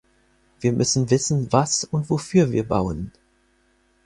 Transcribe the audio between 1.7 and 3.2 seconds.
und wofür wir bauen.